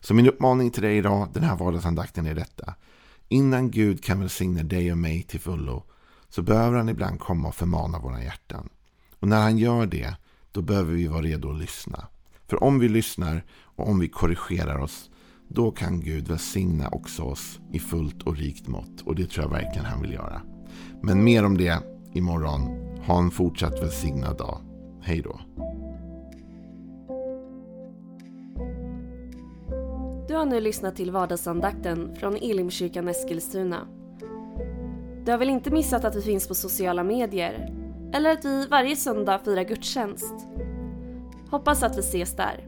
Så 0.00 0.14
min 0.14 0.28
uppmaning 0.28 0.70
till 0.70 0.82
dig 0.82 0.96
idag, 0.96 1.28
den 1.32 1.42
här 1.42 1.56
vardagsandakten 1.56 2.26
är 2.26 2.34
detta. 2.34 2.74
Innan 3.28 3.70
Gud 3.70 4.04
kan 4.04 4.20
välsigna 4.20 4.62
dig 4.62 4.92
och 4.92 4.98
mig 4.98 5.22
till 5.22 5.40
fullo 5.40 5.84
så 6.28 6.42
behöver 6.42 6.76
han 6.76 6.88
ibland 6.88 7.20
komma 7.20 7.48
och 7.48 7.54
förmana 7.54 7.98
våra 7.98 8.22
hjärtan. 8.22 8.68
Och 9.18 9.28
när 9.28 9.40
han 9.40 9.58
gör 9.58 9.86
det, 9.86 10.16
då 10.52 10.62
behöver 10.62 10.92
vi 10.92 11.06
vara 11.06 11.22
redo 11.22 11.50
att 11.50 11.60
lyssna. 11.60 12.06
För 12.46 12.64
om 12.64 12.78
vi 12.78 12.88
lyssnar 12.88 13.44
och 13.62 13.88
om 13.88 13.98
vi 13.98 14.08
korrigerar 14.08 14.78
oss, 14.78 15.10
då 15.48 15.70
kan 15.70 16.00
Gud 16.00 16.28
välsigna 16.28 16.88
också 16.88 17.22
oss 17.22 17.60
i 17.72 17.78
fullt 17.78 18.22
och 18.22 18.36
rikt 18.36 18.68
mått. 18.68 19.00
Och 19.04 19.14
det 19.14 19.30
tror 19.30 19.44
jag 19.44 19.50
verkligen 19.50 19.84
han 19.84 20.02
vill 20.02 20.12
göra. 20.12 20.42
Men 21.02 21.24
mer 21.24 21.44
om 21.44 21.58
det 21.58 21.82
imorgon. 22.12 22.60
Ha 23.06 23.18
en 23.18 23.30
fortsatt 23.30 23.82
välsignad 23.82 24.36
dag. 24.36 24.60
Hej 25.02 25.22
då. 25.22 25.40
Du 30.28 30.34
har 30.34 30.46
nu 30.46 30.60
lyssnat 30.60 30.96
till 30.96 31.10
vardagsandakten 31.10 32.16
från 32.16 32.36
Elimkyrkan 32.36 33.08
Eskilstuna. 33.08 33.86
Du 35.24 35.30
har 35.30 35.38
väl 35.38 35.48
inte 35.48 35.70
missat 35.70 36.04
att 36.04 36.16
vi 36.16 36.22
finns 36.22 36.48
på 36.48 36.54
sociala 36.54 37.04
medier? 37.04 37.74
Eller 38.12 38.30
att 38.30 38.44
vi 38.44 38.66
varje 38.66 38.96
söndag 38.96 39.38
firar 39.44 39.64
gudstjänst? 39.64 40.34
Hoppas 41.50 41.82
att 41.82 41.96
vi 41.96 42.00
ses 42.00 42.36
där. 42.36 42.67